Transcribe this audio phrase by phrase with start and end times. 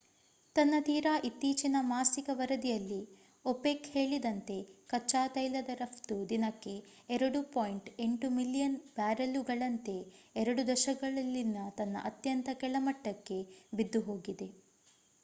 [0.55, 2.97] ತನ್ನ ತೀರಾ ಇತ್ತೀಚಿನ ಮಾಸಿಕ ವರದಿಯಲ್ಲಿ
[3.45, 4.55] opec ಹೇಳಿದಂತೆ
[4.89, 6.73] ಕಚ್ಚಾತೈಲದ ರಫ್ತು ದಿನಕ್ಕೆ
[7.17, 9.97] 2.8 ಮಿಲಿಯನ್ ಬ್ಯಾರೆಲ್ಲುಗಳಂತೆ
[10.35, 13.39] ಎರಡು ದಶಕಗಳಲ್ಲಿನ ತನ್ನ ಅತ್ಯಂತ ಕೆಳಮಟ್ಟಕ್ಕೆ
[13.73, 14.49] ಬಿದ್ದುಹೋಗಿದೆ